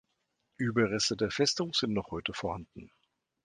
[0.57, 2.89] Überreste der Festung sind noch heute vorhanden.